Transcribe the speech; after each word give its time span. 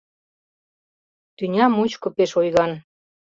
Тӱня 1.37 1.65
мучко 1.75 2.07
пеш 2.15 2.31
ойган: 2.39 2.71